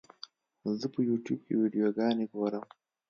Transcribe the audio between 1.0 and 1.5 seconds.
یوټیوب